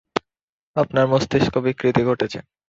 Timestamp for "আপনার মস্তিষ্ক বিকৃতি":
0.75-2.01